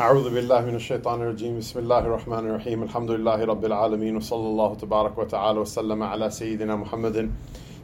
[0.00, 1.58] أعوذ بالله من الشيطان الرجيم.
[1.58, 2.82] بسم الله الرحمن الرحيم.
[2.82, 7.30] الحمد لله رب العالمين وصلى الله تبارك وتعالى وسلم على سيدنا محمد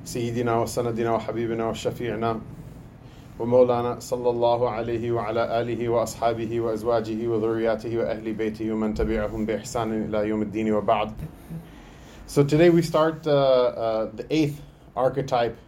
[0.04, 2.40] سيدنا وسندنا وحبيبنا وشفيعنا
[3.38, 10.28] ومولانا صلى الله عليه وعلى آله وأصحابه وأزواجه وذرياته وأهل بيته ومن تبعهم بإحسان إلى
[10.28, 11.12] يوم الدين وبعد.
[12.26, 14.62] So today we start uh, uh, the eighth
[14.96, 15.58] archetype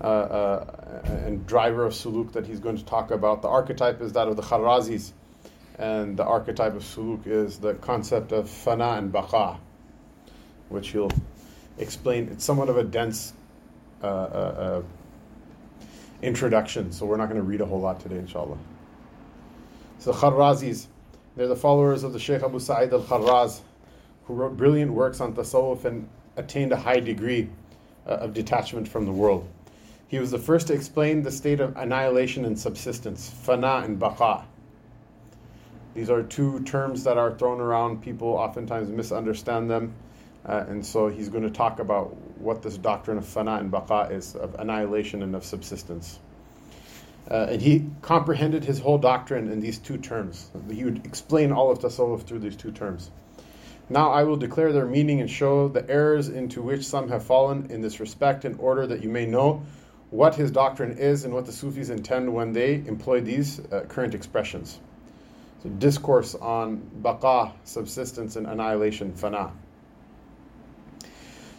[0.00, 3.42] uh, uh, and driver of suluk that he's going to talk about.
[3.42, 5.10] The archetype is that of the Kharrazis,
[5.78, 9.56] and the archetype of suluk is the concept of fana and baqa,
[10.68, 11.10] which he'll
[11.78, 12.28] explain.
[12.28, 13.32] It's somewhat of a dense
[14.02, 14.82] uh, uh, uh,
[16.22, 18.58] introduction, so we're not going to read a whole lot today, inshallah.
[19.98, 20.86] So the Kharrazis,
[21.36, 23.60] they're the followers of the Sheikh Abu Sa'id al-Kharraz,
[24.24, 27.48] who wrote brilliant works on tasawwuf and attained a high degree
[28.06, 29.48] uh, of detachment from the world.
[30.08, 34.44] He was the first to explain the state of annihilation and subsistence, fana and baqa.
[35.94, 38.02] These are two terms that are thrown around.
[38.02, 39.94] People oftentimes misunderstand them.
[40.44, 44.10] Uh, and so he's going to talk about what this doctrine of fana and baqa
[44.10, 46.18] is, of annihilation and of subsistence.
[47.30, 50.50] Uh, and he comprehended his whole doctrine in these two terms.
[50.70, 53.10] He would explain all of tasawwuf through these two terms.
[53.88, 57.70] Now I will declare their meaning and show the errors into which some have fallen
[57.70, 59.62] in this respect, in order that you may know
[60.10, 64.14] what his doctrine is and what the Sufis intend when they employ these uh, current
[64.14, 64.78] expressions.
[65.78, 69.50] Discourse on baqa, subsistence, and annihilation, fana.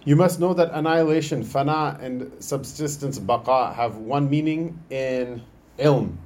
[0.04, 5.42] You must know that annihilation, fana, and subsistence, baqa, have one meaning in
[5.80, 6.18] ilm,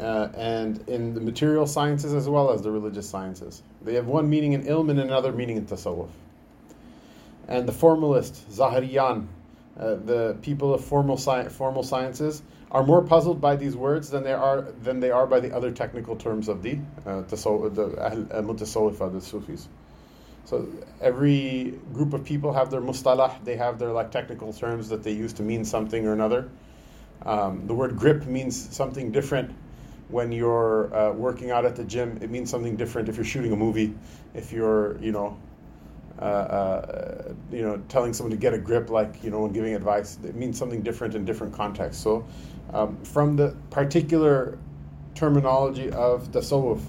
[0.00, 3.62] uh, and in the material sciences as well as the religious sciences.
[3.82, 6.10] They have one meaning in ilm and another meaning in tasawwuf.
[7.46, 9.26] And the formalist, Zahariyan,
[9.78, 12.42] uh, the people of formal, sci- formal sciences,
[12.74, 15.70] are more puzzled by these words than they are than they are by the other
[15.70, 17.36] technical terms of the uh, the
[18.42, 19.68] mutasawwifa, the Sufis.
[20.44, 20.68] So
[21.00, 25.12] every group of people have their mustalah, they have their like technical terms that they
[25.12, 26.50] use to mean something or another.
[27.24, 29.54] Um, the word grip means something different
[30.08, 32.18] when you're uh, working out at the gym.
[32.20, 33.94] It means something different if you're shooting a movie.
[34.34, 35.38] If you're, you know,
[36.18, 39.74] uh, uh, you know, telling someone to get a grip, like you know, when giving
[39.74, 42.02] advice, it means something different in different contexts.
[42.02, 42.24] So,
[42.72, 44.58] um, from the particular
[45.14, 46.80] terminology of the tasawwuf,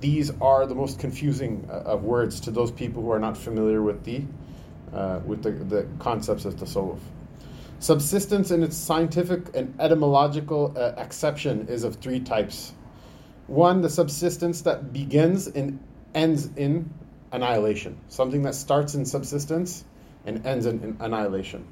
[0.00, 3.82] these are the most confusing uh, of words to those people who are not familiar
[3.82, 4.24] with the
[4.92, 6.98] uh, with the, the concepts of tasawwuf.
[7.78, 12.74] Subsistence in its scientific and etymological uh, acception is of three types.
[13.46, 15.80] One, the subsistence that begins and
[16.14, 16.92] ends in
[17.32, 19.84] annihilation, something that starts in subsistence
[20.24, 21.66] and ends in, in annihilation.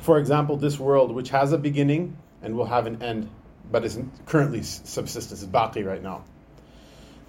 [0.00, 3.28] For example, this world, which has a beginning and will have an end,
[3.70, 6.24] but is currently subsistence, is baqi right now.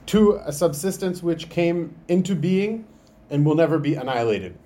[0.05, 2.85] Two, a subsistence which came into being
[3.29, 4.57] and will never be annihilated.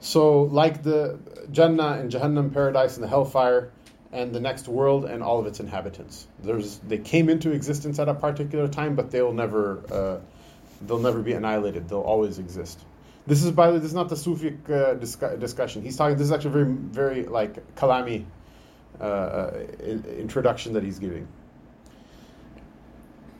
[0.00, 1.18] So, like the
[1.50, 3.70] Jannah and Jahannam paradise and the hellfire
[4.12, 6.26] and the next world and all of its inhabitants.
[6.42, 10.20] There's, they came into existence at a particular time, but they'll never, uh,
[10.86, 11.88] they'll never be annihilated.
[11.88, 12.78] They'll always exist.
[13.26, 15.82] This is, by the way, this is not the Sufi uh, discu- discussion.
[15.82, 16.16] He's talking.
[16.16, 18.24] This is actually very, very like kalami
[19.00, 19.50] uh,
[19.80, 21.28] introduction that he's giving.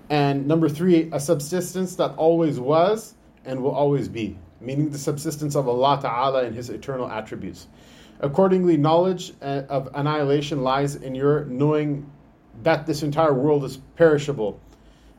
[0.08, 5.56] And number three, a subsistence that always was and will always be, meaning the subsistence
[5.56, 7.66] of Allah Ta'ala and His eternal attributes.
[8.22, 12.10] Accordingly, knowledge uh, of annihilation lies in your knowing
[12.62, 14.60] that this entire world is perishable,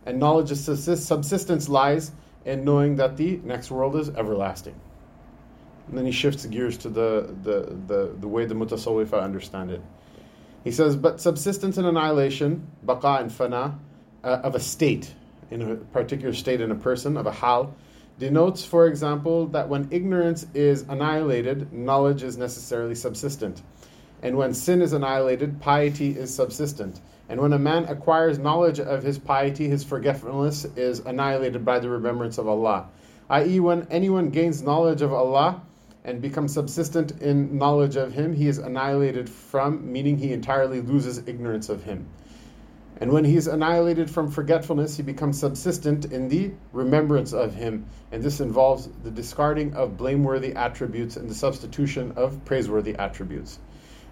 [0.06, 2.12] and knowledge of subsistence lies
[2.46, 4.80] in knowing that the next world is everlasting.
[5.88, 9.82] And then he shifts gears to the, the, the, the way the mutasawwifa understand it.
[10.64, 13.78] He says, but subsistence and annihilation, baqa and fana,
[14.24, 15.14] uh, of a state,
[15.52, 17.76] in a particular state in a person, of a hal,
[18.20, 23.62] denotes, for example, that when ignorance is annihilated, knowledge is necessarily subsistent.
[24.22, 27.02] And when sin is annihilated, piety is subsistent.
[27.30, 31.90] And when a man acquires knowledge of his piety, his forgetfulness is annihilated by the
[31.90, 32.88] remembrance of Allah.
[33.30, 35.62] I.e., when anyone gains knowledge of Allah
[36.04, 41.20] and becomes subsistent in knowledge of Him, he is annihilated from, meaning he entirely loses
[41.28, 42.06] ignorance of Him.
[43.04, 47.86] And when he is annihilated from forgetfulness, he becomes subsistent in the remembrance of him.
[48.14, 53.60] And this involves the discarding of blameworthy attributes and the substitution of praiseworthy attributes.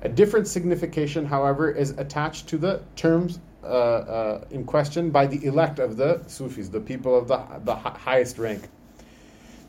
[0.01, 5.45] A different signification, however, is attached to the terms uh, uh, in question by the
[5.45, 8.67] elect of the Sufis, the people of the, the highest rank.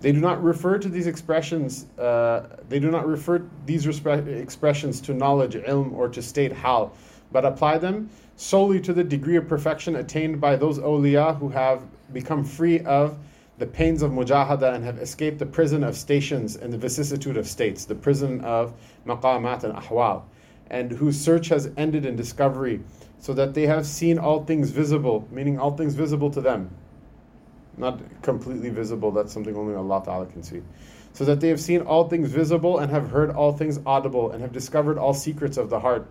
[0.00, 1.86] They do not refer to these expressions.
[1.96, 6.96] Uh, they do not refer these respe- expressions to knowledge, ilm, or to state hal,
[7.30, 11.82] but apply them solely to the degree of perfection attained by those awliya who have
[12.12, 13.18] become free of
[13.58, 17.46] the pains of mujahada and have escaped the prison of stations and the vicissitude of
[17.46, 18.72] states, the prison of
[19.06, 20.22] maqamat and ahwal,
[20.70, 22.80] and whose search has ended in discovery,
[23.18, 26.70] so that they have seen all things visible, meaning all things visible to them.
[27.76, 30.62] Not completely visible, that's something only Allah Ta'ala can see.
[31.12, 34.40] So that they have seen all things visible and have heard all things audible and
[34.42, 36.08] have discovered all secrets of the heart.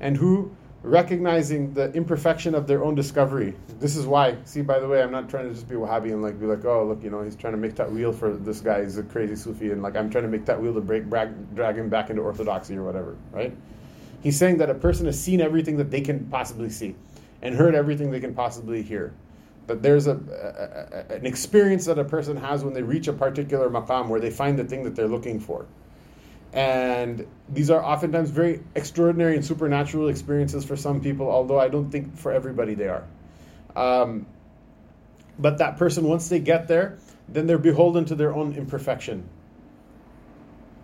[0.00, 0.52] And who
[0.82, 3.54] recognizing the imperfection of their own discovery.
[3.80, 4.36] This is why.
[4.44, 6.64] See, by the way, I'm not trying to just be Wahhabi and like be like,
[6.64, 8.82] oh, look, you know, he's trying to make ta'wil for this guy.
[8.82, 11.76] He's a crazy Sufi, and like I'm trying to make ta'wil to break, drag, drag
[11.76, 13.54] him back into orthodoxy or whatever, right?
[14.22, 16.94] He's saying that a person has seen everything that they can possibly see,
[17.42, 19.14] and heard everything they can possibly hear.
[19.66, 23.12] That there's a, a, a an experience that a person has when they reach a
[23.12, 25.66] particular maqam where they find the thing that they're looking for
[26.52, 31.90] and these are oftentimes very extraordinary and supernatural experiences for some people, although I don't
[31.90, 33.04] think for everybody they are.
[33.76, 34.26] Um,
[35.38, 36.98] but that person, once they get there,
[37.28, 39.28] then they're beholden to their own imperfection.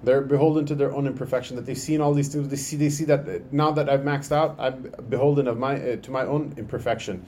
[0.04, 1.56] They're beholden to their own imperfection.
[1.56, 2.48] That they've seen all these things.
[2.48, 2.76] They see.
[2.76, 6.26] They see that now that I've maxed out, I'm beholden of my uh, to my
[6.26, 7.24] own imperfection.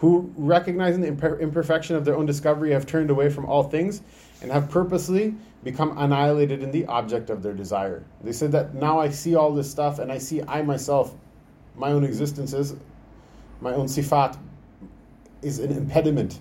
[0.00, 4.02] Who, recognizing the imperfection of their own discovery, have turned away from all things
[4.42, 8.02] and have purposely become annihilated in the object of their desire.
[8.22, 11.14] They said that now I see all this stuff and I see I myself,
[11.76, 12.74] my own existences,
[13.60, 14.38] my own sifat,
[15.42, 16.38] is an impediment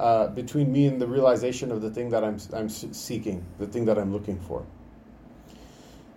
[0.00, 3.84] uh, between me and the realization of the thing that I'm, I'm seeking, the thing
[3.84, 4.64] that I'm looking for.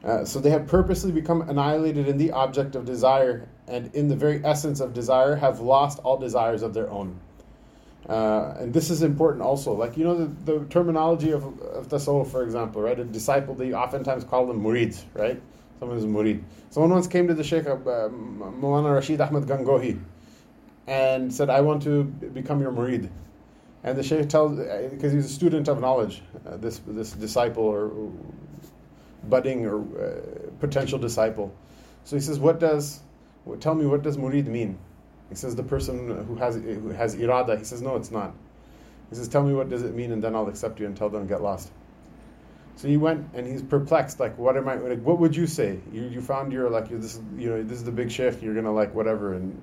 [0.03, 4.15] Uh, so they have purposely become annihilated in the object of desire and in the
[4.15, 7.19] very essence of desire have lost all desires of their own.
[8.07, 9.73] Uh, and this is important also.
[9.73, 12.97] Like, you know, the, the terminology of, of tasawwuf, for example, right?
[12.97, 15.41] A disciple, they oftentimes call them murids, right?
[15.79, 16.41] Someone is murid.
[16.69, 19.99] Someone once came to the Sheikh, uh, Mulana Rashid Ahmed Gangohi,
[20.87, 23.09] and said, I want to become your murid.
[23.83, 24.57] And the Sheikh tells,
[24.89, 27.91] because he's a student of knowledge, uh, this, this disciple or
[29.29, 31.53] budding or uh, potential disciple.
[32.03, 33.01] So he says, what does,
[33.59, 34.77] tell me, what does murid mean?
[35.29, 37.57] He says the person who has who has irada.
[37.57, 38.33] He says no, it's not.
[39.09, 41.27] He says, tell me what does it mean, and then I'll accept you until then
[41.27, 41.71] get lost.
[42.77, 44.19] So he went and he's perplexed.
[44.19, 44.75] Like, what am I?
[44.75, 45.79] Like, what would you say?
[45.91, 48.41] You, you found your like you're this you know this is the big sheikh.
[48.41, 49.61] You're gonna like whatever, and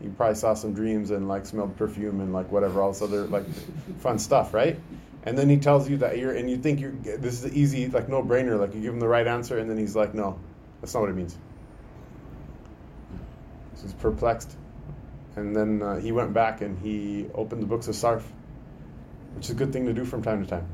[0.00, 3.26] you probably saw some dreams and like smelled perfume and like whatever all this other
[3.26, 3.46] like
[4.00, 4.78] fun stuff, right?
[5.24, 7.88] And then he tells you that you're and you think you're this is the easy
[7.88, 8.58] like no brainer.
[8.58, 10.38] Like you give him the right answer, and then he's like, no,
[10.80, 11.36] that's not what it means.
[13.74, 14.56] So he's perplexed.
[15.36, 18.22] And then uh, he went back and he opened the books of Sarf,
[19.34, 20.68] which is a good thing to do from time to time.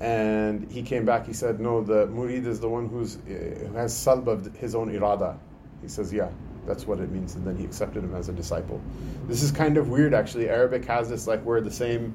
[0.00, 3.20] And he came back, he said, No, the murid is the one who's, uh,
[3.68, 5.38] who has salb of his own irada.
[5.82, 6.30] He says, Yeah,
[6.66, 7.34] that's what it means.
[7.34, 8.80] And then he accepted him as a disciple.
[9.26, 10.48] This is kind of weird, actually.
[10.48, 12.14] Arabic has this, like, where the same,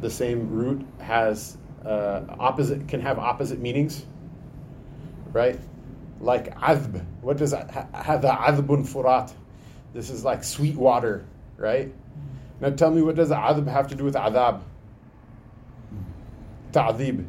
[0.00, 4.06] the same root has uh, opposite, can have opposite meanings,
[5.32, 5.58] right?
[6.20, 7.04] Like azb.
[7.20, 7.50] What does?
[7.50, 9.32] The azbun furat
[9.94, 11.24] this is like sweet water,
[11.56, 11.94] right?
[12.60, 14.60] Now tell me, what does adab have to do with adab?
[16.72, 17.24] Ta'adib.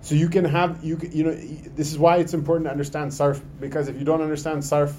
[0.00, 1.34] So you can have you you know
[1.76, 4.94] this is why it's important to understand sarf because if you don't understand sarf,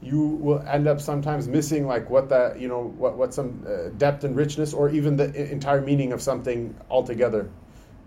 [0.00, 3.88] you will end up sometimes missing like what the you know what what some uh,
[3.98, 7.50] depth and richness or even the entire meaning of something altogether.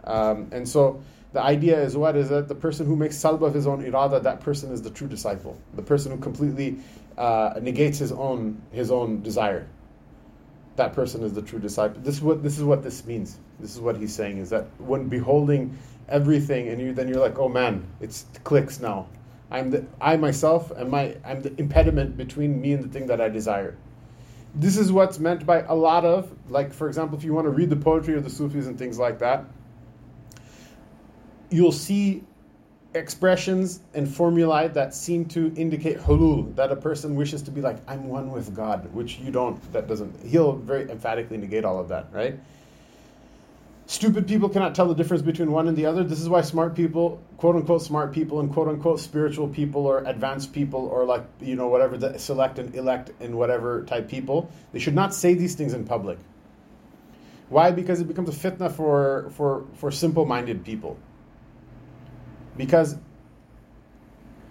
[0.05, 1.01] Um, and so
[1.33, 4.23] the idea is what is that the person who makes salba of his own irada,
[4.23, 5.57] that person is the true disciple.
[5.75, 6.77] The person who completely
[7.17, 9.67] uh, negates his own his own desire.
[10.77, 12.01] That person is the true disciple.
[12.01, 13.37] This is what this is what this means.
[13.59, 17.37] This is what he's saying is that when beholding everything and you then you're like,
[17.37, 19.07] oh man, it's clicks now.
[19.51, 23.21] I'm the I myself and my I'm the impediment between me and the thing that
[23.21, 23.77] I desire.
[24.55, 27.51] This is what's meant by a lot of like for example, if you want to
[27.51, 29.45] read the poetry of the Sufis and things like that,
[31.49, 32.23] you'll see
[32.93, 37.77] expressions and formulae that seem to indicate hulul, that a person wishes to be like,
[37.87, 41.87] I'm one with God, which you don't, that doesn't, he'll very emphatically negate all of
[41.89, 42.37] that, right?
[43.91, 46.01] Stupid people cannot tell the difference between one and the other.
[46.01, 50.01] This is why smart people, quote unquote smart people, and quote unquote spiritual people or
[50.05, 54.49] advanced people or like, you know, whatever, the select and elect and whatever type people,
[54.71, 56.17] they should not say these things in public.
[57.49, 57.71] Why?
[57.71, 60.97] Because it becomes a fitna for, for, for simple minded people
[62.55, 62.95] because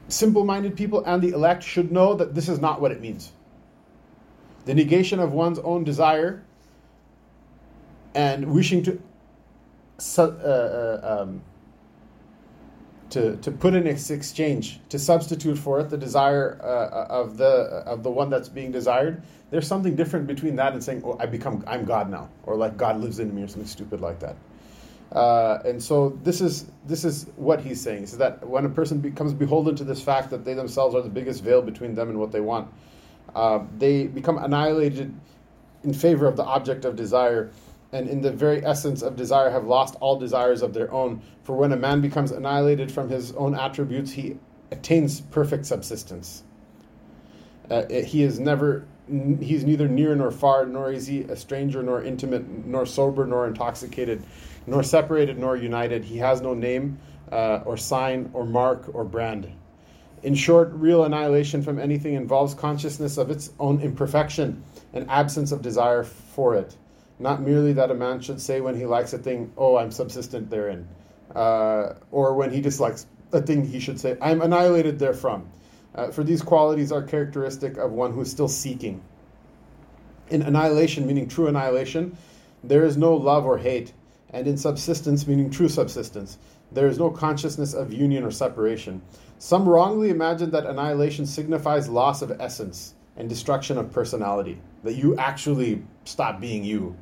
[0.08, 3.32] simple minded people and the elect should know that this is not what it means.
[4.66, 6.44] The negation of one's own desire
[8.14, 9.00] and wishing to
[10.18, 11.42] uh, uh, um,
[13.10, 18.02] to, to put in exchange, to substitute for it the desire uh, of the of
[18.02, 19.22] the one that's being desired.
[19.50, 22.76] There's something different between that and saying, "Oh, I become I'm God now," or like
[22.76, 24.36] God lives in me, or something stupid like that.
[25.12, 29.00] Uh, and so this is this is what he's saying is that when a person
[29.00, 32.18] becomes beholden to this fact that they themselves are the biggest veil between them and
[32.18, 32.72] what they want,
[33.34, 35.12] uh, they become annihilated
[35.82, 37.50] in favor of the object of desire
[37.92, 41.22] and in the very essence of desire have lost all desires of their own.
[41.42, 44.38] For when a man becomes annihilated from his own attributes, he
[44.70, 46.44] attains perfect subsistence.
[47.68, 51.82] Uh, he is never, he is neither near nor far, nor is he a stranger
[51.82, 54.24] nor intimate, nor sober nor intoxicated,
[54.66, 56.04] nor separated nor united.
[56.04, 56.98] He has no name
[57.30, 59.50] uh, or sign or mark or brand.
[60.22, 65.62] In short, real annihilation from anything involves consciousness of its own imperfection and absence of
[65.62, 66.76] desire for it.
[67.20, 70.48] Not merely that a man should say when he likes a thing, oh, I'm subsistent
[70.48, 70.88] therein.
[71.34, 75.50] Uh, or when he dislikes a thing, he should say, I'm annihilated therefrom.
[75.94, 79.02] Uh, for these qualities are characteristic of one who is still seeking.
[80.30, 82.16] In annihilation, meaning true annihilation,
[82.64, 83.92] there is no love or hate.
[84.30, 86.38] And in subsistence, meaning true subsistence,
[86.72, 89.02] there is no consciousness of union or separation.
[89.38, 95.16] Some wrongly imagine that annihilation signifies loss of essence and destruction of personality, that you
[95.16, 96.96] actually stop being you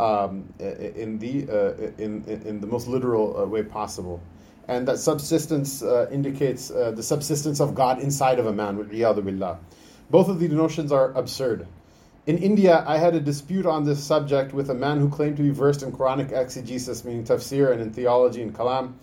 [0.00, 4.20] um, in the uh, in in the most literal uh, way possible,
[4.68, 8.76] and that subsistence uh, indicates the subsistence of God inside of a man.
[8.76, 9.58] billah.
[10.10, 11.66] Both of these notions are absurd.
[12.26, 15.42] In India, I had a dispute on this subject with a man who claimed to
[15.42, 18.94] be versed in Quranic exegesis, meaning tafsir, and in theology and kalam.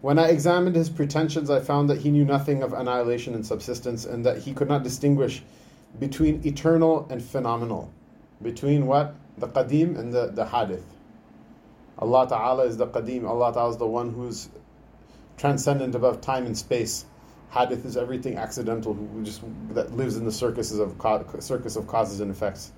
[0.00, 4.04] When I examined his pretensions, I found that he knew nothing of annihilation and subsistence,
[4.04, 5.42] and that he could not distinguish
[5.98, 7.90] between eternal and phenomenal.
[8.42, 9.14] Between what?
[9.38, 10.84] The Qadim and the, the Hadith.
[11.98, 14.48] Allah Ta'ala is the Qadim, Allah Ta'ala is the one who's
[15.36, 17.06] transcendent above time and space.
[17.50, 20.96] Hadith is everything accidental, who just that lives in the circuses of
[21.40, 22.72] circus of causes and effects.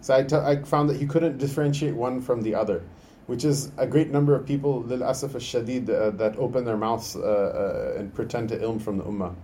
[0.00, 2.82] So I, t- I found that he couldn't differentiate one from the other,
[3.26, 7.16] which is a great number of people, lil asaf al-shadid, uh, that open their mouths
[7.16, 9.34] uh, uh, and pretend to ilm from the ummah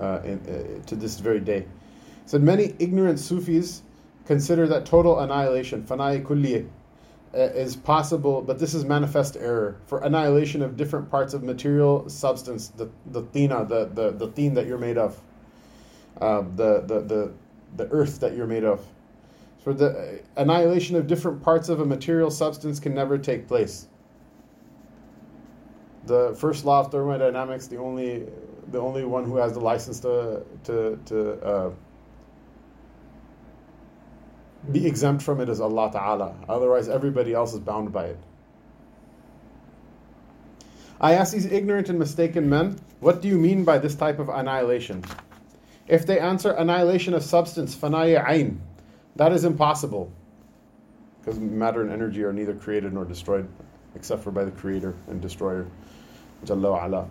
[0.00, 1.64] uh, in, uh, to this very day.
[2.26, 3.82] So many ignorant Sufis
[4.28, 6.68] consider that total annihilation, fanai
[7.34, 9.80] uh, is possible, but this is manifest error.
[9.86, 14.52] For annihilation of different parts of material substance, the, the tina, the, the, the thing
[14.52, 15.18] that you're made of,
[16.20, 17.32] uh, the, the, the,
[17.78, 18.86] the earth that you're made of.
[19.64, 23.86] For the annihilation of different parts of a material substance can never take place.
[26.04, 28.26] The first law of thermodynamics, the only,
[28.72, 31.70] the only one who has the license to, to, to uh,
[34.72, 36.34] be exempt from it is Allah Ta'ala.
[36.48, 38.18] Otherwise, everybody else is bound by it.
[41.00, 44.28] I ask these ignorant and mistaken men, what do you mean by this type of
[44.28, 45.04] annihilation?
[45.86, 48.58] If they answer annihilation of substance, fanaya ayn,
[49.16, 50.12] that is impossible.
[51.20, 53.48] Because matter and energy are neither created nor destroyed,
[53.94, 55.68] except for by the creator and destroyer.
[56.44, 57.10] Jalla ala.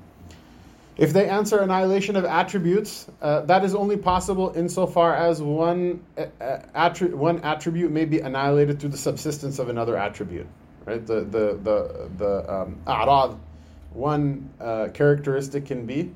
[0.97, 6.25] If they answer annihilation of attributes, uh, that is only possible insofar as one, uh,
[6.41, 10.47] uh attri- one attribute may be annihilated through the subsistence of another attribute.
[10.85, 11.05] Right?
[11.05, 13.37] The, the, the, the um, a'rad,
[13.93, 16.11] one uh, characteristic can be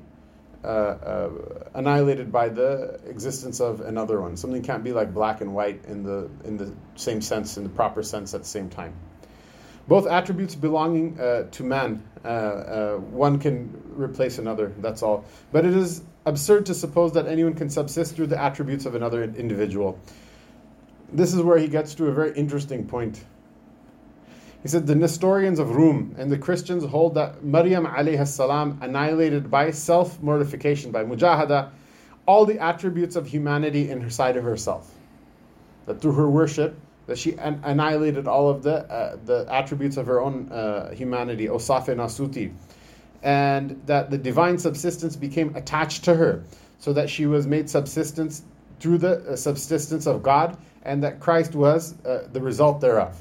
[0.64, 1.30] uh, uh,
[1.74, 4.36] annihilated by the existence of another one.
[4.36, 7.68] Something can't be like black and white in the, in the same sense, in the
[7.68, 8.94] proper sense at the same time.
[9.88, 15.24] Both attributes belonging uh, to man, uh, uh, one can replace another, that's all.
[15.50, 19.24] But it is absurd to suppose that anyone can subsist through the attributes of another
[19.24, 19.98] individual.
[21.12, 23.24] This is where he gets to a very interesting point.
[24.62, 29.50] He said the Nestorians of Rum and the Christians hold that Maryam alayhi salam annihilated
[29.50, 31.70] by self mortification, by mujahada,
[32.26, 34.94] all the attributes of humanity inside of herself.
[35.86, 40.06] That through her worship, that she an- annihilated all of the uh, the attributes of
[40.06, 42.52] her own uh, humanity, osafe nasuti,
[43.22, 46.42] and that the divine subsistence became attached to her,
[46.78, 48.42] so that she was made subsistence
[48.80, 53.16] through the uh, subsistence of God, and that Christ was uh, the result thereof.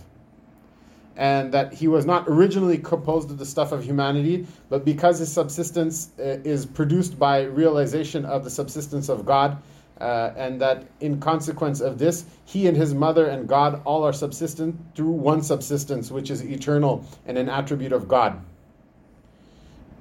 [1.17, 5.31] And that he was not originally composed of the stuff of humanity, but because his
[5.31, 9.61] subsistence uh, is produced by realization of the subsistence of God,
[10.01, 14.12] uh, and that in consequence of this, he and his mother and God all are
[14.12, 18.41] subsistent through one subsistence, which is eternal and an attribute of God.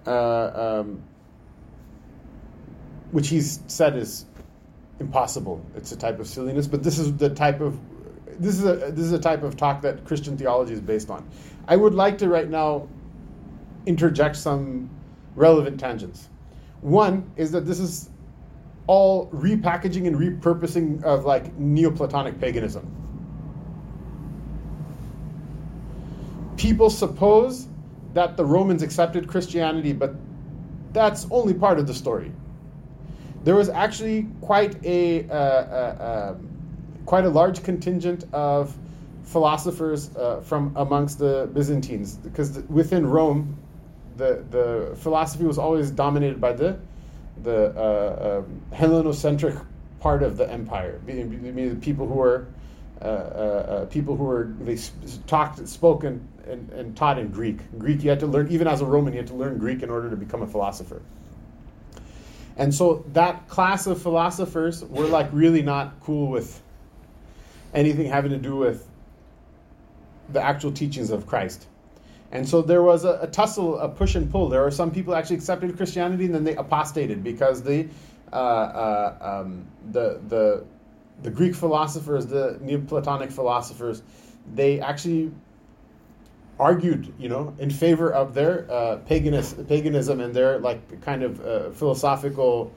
[0.07, 1.03] Uh, um,
[3.11, 4.25] which he's said is
[5.01, 5.65] impossible.
[5.77, 7.79] It's a type of silliness, but this is the type of
[8.39, 11.29] this is a this is a type of talk that Christian theology is based on.
[11.69, 12.89] I would like to right now
[13.85, 14.89] interject some
[15.35, 16.31] relevant tangents.
[16.81, 18.09] One is that this is
[18.91, 22.85] all repackaging and repurposing of like Neoplatonic paganism.
[26.57, 27.69] People suppose
[28.15, 30.17] that the Romans accepted Christianity, but
[30.93, 32.33] that's only part of the story.
[33.45, 36.49] There was actually quite a uh, uh, um,
[37.07, 38.77] quite a large contingent of
[39.23, 43.57] philosophers uh, from amongst the Byzantines, because within Rome,
[44.17, 46.77] the the philosophy was always dominated by the
[47.43, 49.65] the uh, um, Hellenocentric
[50.01, 52.47] part of the empire, the people who were
[53.03, 54.79] uh, uh, uh, people who were they
[55.27, 57.59] talked, spoken, and, and taught in Greek.
[57.79, 59.89] Greek, you had to learn even as a Roman, you had to learn Greek in
[59.89, 61.01] order to become a philosopher.
[62.59, 66.61] And so that class of philosophers were like really not cool with
[67.73, 68.87] anything having to do with
[70.29, 71.67] the actual teachings of Christ.
[72.33, 74.49] And so there was a, a, tussle, a push and pull.
[74.49, 77.89] There were some people actually accepted Christianity and then they apostated because the
[78.33, 80.65] uh, uh, um, the the
[81.23, 84.03] the Greek philosophers, the Neoplatonic philosophers,
[84.55, 85.33] they actually
[86.59, 91.71] argued, you know, in favor of their uh, paganism, and their like kind of uh,
[91.71, 92.73] philosophical,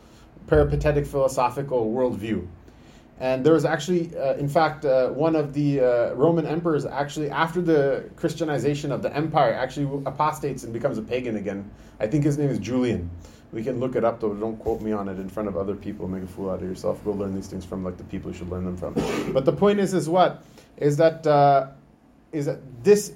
[0.47, 2.47] peripatetic philosophical worldview.
[3.19, 7.29] And there was actually, uh, in fact, uh, one of the uh, Roman emperors actually,
[7.29, 11.69] after the Christianization of the empire, actually apostates and becomes a pagan again.
[11.99, 13.09] I think his name is Julian.
[13.51, 14.33] We can look it up though.
[14.33, 16.07] Don't quote me on it in front of other people.
[16.07, 17.03] Make a fool out of yourself.
[17.05, 18.95] Go learn these things from like the people you should learn them from.
[19.31, 20.43] But the point is, is what
[20.77, 21.25] is that?
[21.25, 21.67] Uh,
[22.31, 23.13] is that this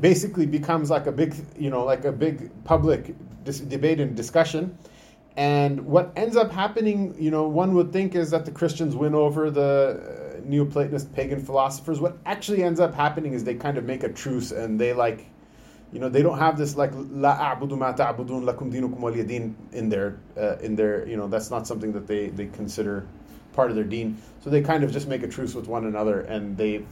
[0.00, 3.14] basically becomes like a big, you know, like a big public
[3.44, 4.76] dis- debate and discussion
[5.36, 9.14] and what ends up happening, you know, one would think is that the Christians win
[9.14, 12.00] over the uh, Neoplatonist pagan philosophers.
[12.00, 15.26] What actually ends up happening is they kind of make a truce and they like,
[15.92, 19.88] you know, they don't have this like la a'budu ma ta'budun lakum dinukum waliyadin in
[19.88, 23.06] their uh, in their, you know, that's not something that they they consider
[23.54, 24.20] part of their deen.
[24.40, 26.84] So they kind of just make a truce with one another and they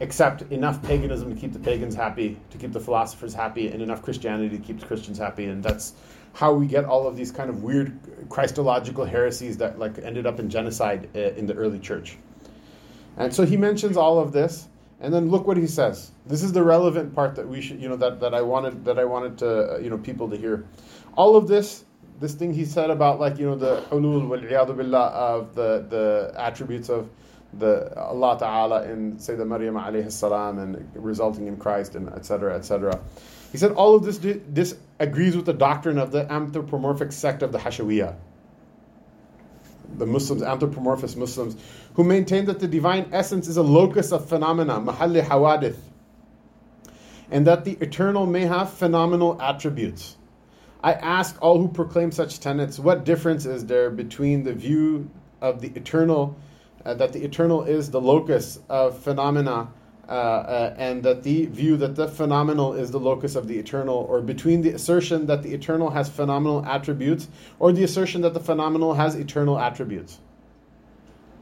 [0.00, 4.02] accept enough paganism to keep the pagans happy, to keep the philosophers happy, and enough
[4.02, 5.92] Christianity to keep the Christians happy, and that's
[6.32, 10.38] how we get all of these kind of weird Christological heresies that like ended up
[10.38, 12.16] in genocide uh, in the early church.
[13.16, 14.68] And so he mentions all of this,
[15.00, 16.12] and then look what he says.
[16.26, 18.98] This is the relevant part that we should, you know, that, that I wanted that
[18.98, 20.64] I wanted to, uh, you know, people to hear.
[21.16, 21.84] All of this,
[22.20, 26.32] this thing he said about like you know the hulul wal billah of the the
[26.38, 27.10] attributes of
[27.54, 32.54] the Allah Ta'ala in Sayyidah Maryam alayhi salam and resulting in Christ and etc.
[32.54, 33.00] etc.
[33.50, 37.50] He said all of this this agrees with the doctrine of the anthropomorphic sect of
[37.50, 38.14] the Hashawiyah.
[39.96, 41.56] The Muslims, anthropomorphist Muslims,
[41.94, 45.78] who maintain that the divine essence is a locus of phenomena, mahalli hawadith,
[47.30, 50.16] and that the eternal may have phenomenal attributes.
[50.84, 55.10] I ask all who proclaim such tenets, what difference is there between the view
[55.40, 56.36] of the eternal,
[56.84, 59.68] uh, that the eternal is the locus of phenomena
[60.10, 63.94] uh, uh, and that the view that the phenomenal is the locus of the eternal,
[63.94, 67.28] or between the assertion that the eternal has phenomenal attributes,
[67.60, 70.18] or the assertion that the phenomenal has eternal attributes.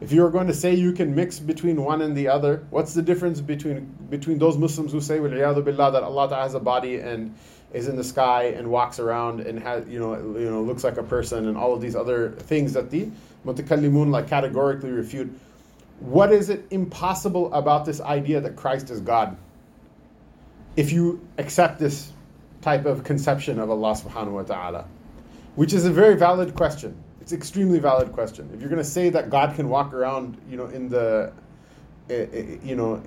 [0.01, 2.93] If you are going to say you can mix between one and the other, what's
[2.93, 7.35] the difference between between those Muslims who say billah that Allah has a body and
[7.73, 10.99] is in the sky and walks around and has you know you know looks like
[10.99, 13.09] a person and all of these other things that the
[13.45, 15.33] mutakallimun like categorically refute
[16.01, 19.37] what is it impossible about this idea that Christ is God?
[20.77, 22.13] If you accept this
[22.61, 24.85] type of conception of Allah subhanahu wa ta'ala,
[25.55, 26.97] which is a very valid question.
[27.21, 28.49] It's extremely valid question.
[28.55, 31.33] If you're going to say that God can walk around, you know, in the,
[32.09, 33.03] eh, eh, you know,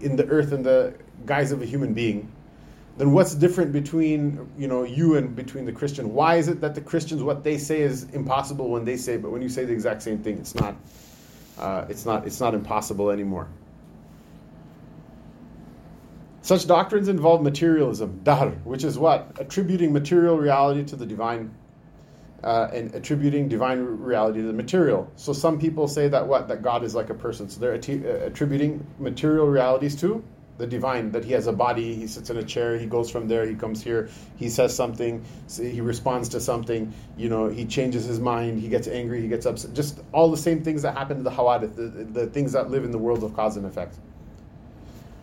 [0.00, 0.94] in the earth in the
[1.26, 2.30] guise of a human being,
[2.96, 6.14] then what's different between you know you and between the Christian?
[6.14, 9.32] Why is it that the Christians what they say is impossible when they say, but
[9.32, 10.76] when you say the exact same thing, it's not?
[11.58, 13.48] Uh, it's not it's not impossible anymore.
[16.42, 21.54] Such doctrines involve materialism, dahr, which is what attributing material reality to the divine,
[22.42, 25.10] uh, and attributing divine reality to the material.
[25.16, 27.48] So some people say that what that God is like a person.
[27.48, 30.22] So they're uh, attributing material realities to
[30.56, 33.26] the divine that he has a body he sits in a chair he goes from
[33.26, 35.24] there he comes here he says something
[35.56, 39.46] he responds to something you know he changes his mind he gets angry he gets
[39.46, 42.70] upset just all the same things that happen to the hawadith the, the things that
[42.70, 43.96] live in the world of cause and effect.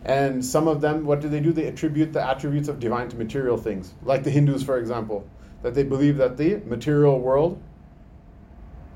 [0.04, 1.52] And some of them what do they do?
[1.52, 5.26] They attribute the attributes of divine to material things like the hindus for example
[5.62, 7.62] that they believe that the material world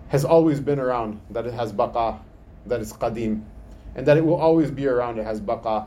[0.09, 2.19] has always been around that it has baqa
[2.67, 3.43] that it's qadim
[3.95, 5.87] and that it will always be around it has baqa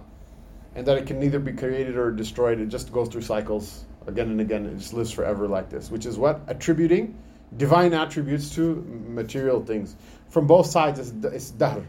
[0.75, 2.59] and that it can neither be created or destroyed.
[2.59, 3.85] It just goes through cycles.
[4.07, 4.65] again and again.
[4.65, 6.41] It just lives forever like this, which is what?
[6.47, 7.15] Attributing
[7.57, 8.75] divine attributes to
[9.07, 9.95] material things.
[10.29, 11.83] From both sides, it's, it's dahr,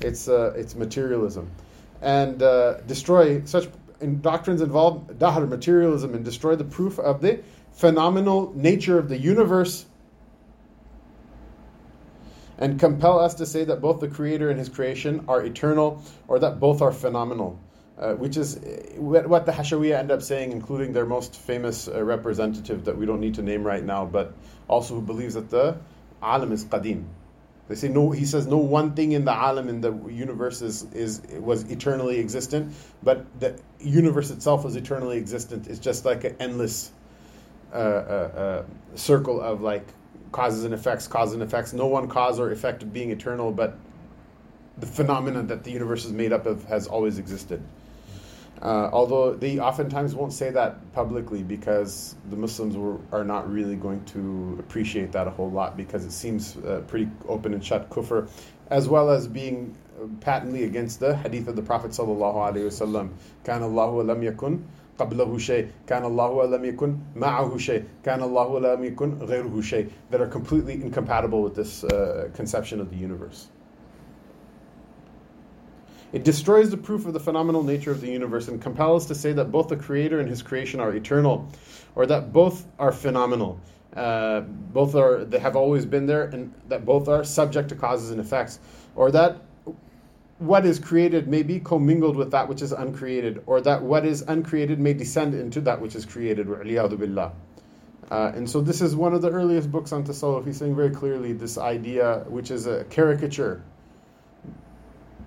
[0.00, 1.50] it's, uh, it's materialism.
[2.02, 3.68] And uh, destroy such
[4.00, 7.40] in doctrines involve dahr, materialism, and destroy the proof of the
[7.72, 9.86] phenomenal nature of the universe
[12.58, 16.38] and compel us to say that both the Creator and His creation are eternal or
[16.40, 17.58] that both are phenomenal.
[17.96, 18.60] Uh, which is uh,
[18.98, 23.20] what the Hashawiyah end up saying, including their most famous uh, representative that we don't
[23.20, 24.34] need to name right now, but
[24.66, 25.76] also who believes that the
[26.20, 27.04] alam is qadim.
[27.68, 28.10] They say no.
[28.10, 32.18] He says no one thing in the alam in the universe is, is was eternally
[32.18, 35.68] existent, but the universe itself was eternally existent.
[35.68, 36.90] It's just like an endless
[37.72, 39.86] uh, uh, uh, circle of like
[40.32, 41.72] causes and effects, causes and effects.
[41.72, 43.78] No one cause or effect of being eternal, but
[44.78, 47.62] the phenomenon that the universe is made up of has always existed.
[48.63, 53.75] Uh, although they oftentimes won't say that publicly because the Muslims were, are not really
[53.75, 57.89] going to appreciate that a whole lot because it seems uh, pretty open and shut
[57.89, 58.27] kufr,
[58.69, 59.75] as well as being
[60.19, 63.09] patently against the hadith of the Prophet sallallahu alaihi wasallam.
[63.45, 64.59] كان الله لم يكن
[64.99, 70.21] قبله شيء كان الله لم يكن معه شيء كان الله لم يكن غيره شيء that
[70.21, 73.47] are completely incompatible with this uh, conception of the universe.
[76.14, 79.16] It destroys the proof of the phenomenal nature of the universe and compels us to
[79.16, 81.48] say that both the Creator and His creation are eternal,
[81.96, 83.58] or that both are phenomenal.
[83.96, 88.12] Uh, both are they have always been there, and that both are subject to causes
[88.12, 88.60] and effects,
[88.94, 89.38] or that
[90.38, 94.22] what is created may be commingled with that which is uncreated, or that what is
[94.22, 96.48] uncreated may descend into that which is created.
[96.48, 100.46] Uh, and so this is one of the earliest books on Tasawwuf.
[100.46, 103.64] He's saying very clearly this idea, which is a caricature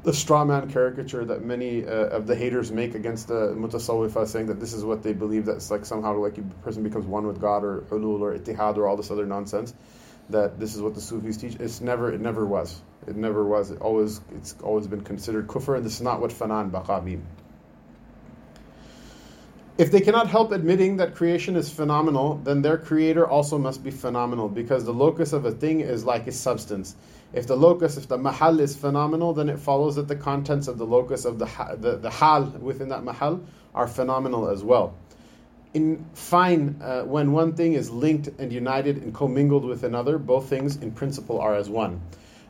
[0.07, 4.45] the straw man caricature that many uh, of the haters make against the mutasawwifa, saying
[4.45, 7.41] that this is what they believe that's like somehow like a person becomes one with
[7.41, 9.73] God or hulul or ittihad or all this other nonsense.
[10.29, 11.55] That this is what the Sufis teach.
[11.55, 12.13] It's never.
[12.13, 12.81] It never was.
[13.05, 13.71] It never was.
[13.71, 14.21] It always.
[14.37, 17.27] It's always been considered kufr, and this is not what fanan baqa mean.
[19.77, 23.91] If they cannot help admitting that creation is phenomenal, then their creator also must be
[23.91, 26.95] phenomenal because the locus of a thing is like its substance.
[27.31, 30.79] If the locus, if the mahal is phenomenal, then it follows that the contents of
[30.79, 31.45] the locus of the,
[31.79, 33.39] the, the hal within that mahal
[33.75, 34.95] are phenomenal as well.
[35.75, 40.49] In fine, uh, when one thing is linked and united and commingled with another, both
[40.49, 42.01] things in principle are as one.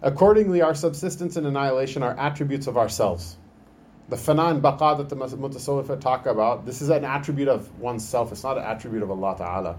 [0.01, 3.35] Accordingly, our subsistence and annihilation are attributes of ourselves.
[4.09, 8.31] The fana and baqa that the mutasawwifa talk about, this is an attribute of oneself,
[8.31, 9.75] it's not an attribute of Allah Ta'ala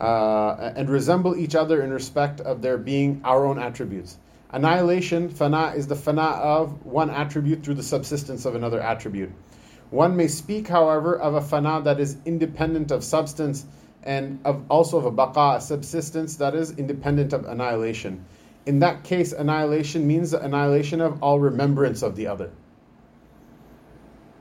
[0.00, 4.16] uh, and resemble each other in respect of their being our own attributes.
[4.50, 9.30] Annihilation, fana, is the fana of one attribute through the subsistence of another attribute.
[9.90, 13.64] One may speak, however, of a fana that is independent of substance
[14.02, 18.24] and of also of a baqa, a subsistence that is independent of annihilation.
[18.66, 22.50] In that case, annihilation means the annihilation of all remembrance of the other.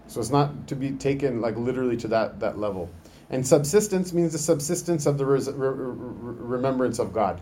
[0.07, 2.89] So it's not to be taken like literally to that, that level.
[3.29, 7.41] And subsistence means the subsistence of the res- re- remembrance of God.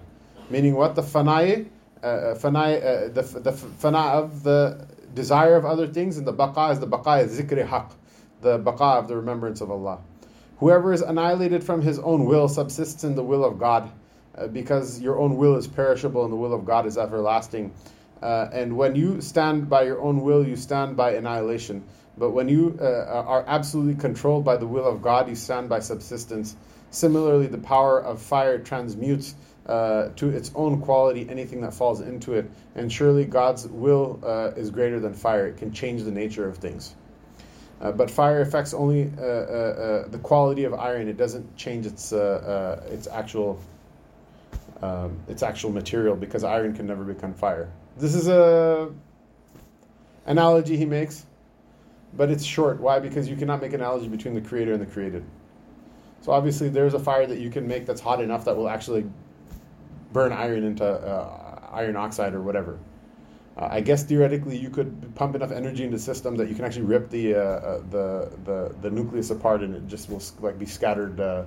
[0.49, 0.95] Meaning what?
[0.95, 1.67] The fanai,
[2.04, 6.34] uh, uh fanai uh, the, the fana of the desire of other things, and the
[6.34, 7.93] baqa is the baqa is zikri haq,
[8.41, 9.99] the baqa of the remembrance of Allah.
[10.58, 13.91] Whoever is annihilated from his own will subsists in the will of God,
[14.36, 17.73] uh, because your own will is perishable and the will of God is everlasting.
[18.25, 21.83] Uh, and when you stand by your own will, you stand by annihilation.
[22.17, 25.79] But when you uh, are absolutely controlled by the will of God, you stand by
[25.79, 26.55] subsistence.
[26.89, 29.35] Similarly, the power of fire transmutes
[29.67, 32.49] uh, to its own quality anything that falls into it.
[32.73, 36.57] And surely God's will uh, is greater than fire, it can change the nature of
[36.57, 36.95] things.
[37.79, 42.11] Uh, but fire affects only uh, uh, the quality of iron, it doesn't change its,
[42.11, 43.59] its, actual,
[44.81, 47.69] um, its actual material because iron can never become fire.
[47.97, 48.91] This is a
[50.25, 51.25] analogy he makes
[52.17, 52.79] but it's short.
[52.79, 52.99] Why?
[52.99, 55.23] Because you cannot make an analogy between the creator and the created.
[56.21, 59.05] So obviously, there's a fire that you can make that's hot enough that will actually
[60.13, 62.79] burn iron into uh, iron oxide or whatever.
[63.58, 66.65] Uh, I guess theoretically, you could pump enough energy into the system that you can
[66.65, 70.58] actually rip the uh, uh the, the the nucleus apart, and it just will like
[70.58, 71.43] be scattered, uh,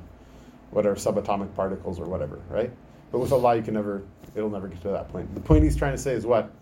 [0.71, 2.71] whatever subatomic particles or whatever, right?
[3.11, 5.35] But with Allah, you can never, it'll never get to that point.
[5.35, 6.53] The point he's trying to say is what?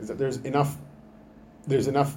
[0.00, 0.76] Is that there's enough,
[1.66, 2.16] there's enough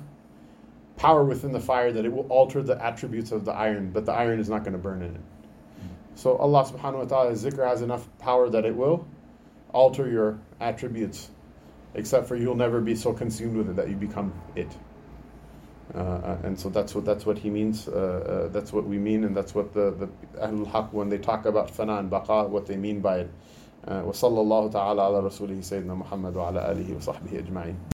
[0.97, 4.11] power within the fire that it will alter the attributes of the iron, but the
[4.11, 5.21] iron is not going to burn in it.
[5.21, 5.87] Mm-hmm.
[6.15, 9.07] So Allah subhanahu wa taala zikr has enough power that it will
[9.73, 11.29] alter your attributes,
[11.93, 14.75] except for you'll never be so consumed with it that you become it.
[15.93, 17.87] Uh, and so that's what that's what he means.
[17.87, 20.07] Uh, uh, that's what we mean, and that's what the the
[20.39, 23.31] Ahlul Haq when they talk about fana and baqa, what they mean by it.
[23.87, 27.77] وصلى الله تعالى على رسوله سيدنا محمد وعلى آله وصحبه أجمعين.